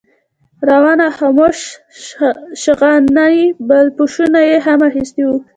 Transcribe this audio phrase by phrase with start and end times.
[0.69, 1.59] روان او خموش
[2.63, 5.35] شغناني بالاپوشونه یې هم اخیستي وو.